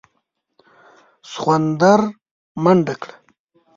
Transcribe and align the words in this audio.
سخوندر 1.31 2.01
منډه 2.63 2.95
کړه. 3.01 3.13